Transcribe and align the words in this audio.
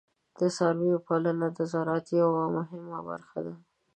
د 0.39 0.41
څارویو 0.55 1.03
پالنه 1.07 1.47
د 1.57 1.59
زراعت 1.71 2.05
یوه 2.21 2.43
مهمه 2.57 2.99
برخه 3.09 3.39
ده. 3.45 3.55